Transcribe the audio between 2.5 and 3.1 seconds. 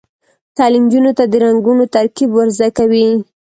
زده کوي.